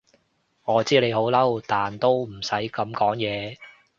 [0.65, 3.55] 我知你好嬲，但都唔使噉講嘢